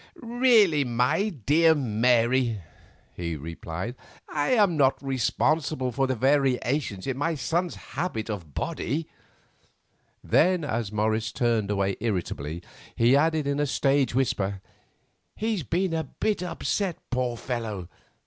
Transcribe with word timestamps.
"Really, 0.15 0.83
my 0.83 1.29
dear 1.29 1.75
Mary," 1.75 2.59
he 3.13 3.35
replied, 3.35 3.93
"I 4.27 4.47
am 4.53 4.75
not 4.75 4.99
responsible 4.99 5.91
for 5.91 6.07
the 6.07 6.15
variations 6.15 7.05
in 7.05 7.19
my 7.19 7.35
son's 7.35 7.75
habit 7.75 8.27
of 8.27 8.55
body." 8.55 9.07
Then, 10.23 10.63
as 10.65 10.91
Morris 10.91 11.31
turned 11.31 11.69
away 11.69 11.97
irritably, 11.99 12.63
he 12.95 13.15
added 13.15 13.45
in 13.45 13.59
a 13.59 13.67
stage 13.67 14.15
whisper, 14.15 14.59
"He's 15.35 15.61
been 15.61 15.93
a 15.93 16.05
bit 16.05 16.41
upset, 16.41 16.97
poor 17.11 17.37
fellow! 17.37 17.87